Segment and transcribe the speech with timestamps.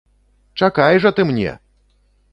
[0.61, 1.55] Чакай жа ты мне!